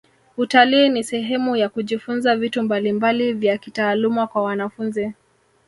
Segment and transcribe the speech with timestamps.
[0.37, 5.11] utalii ni sehemu ya kujifunza vitu mbalimbali vya kitaaluma kwa wanafunzi